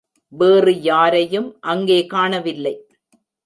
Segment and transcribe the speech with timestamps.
[0.33, 2.75] வேறு யாரையும் அங்கே காணவில்லை.